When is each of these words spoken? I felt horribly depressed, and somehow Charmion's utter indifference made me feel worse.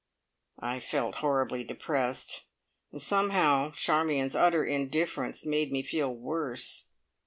I 0.57 0.79
felt 0.79 1.17
horribly 1.17 1.63
depressed, 1.63 2.45
and 2.91 2.99
somehow 2.99 3.69
Charmion's 3.71 4.35
utter 4.35 4.65
indifference 4.65 5.45
made 5.45 5.71
me 5.71 5.83
feel 5.83 6.09
worse. 6.11 6.87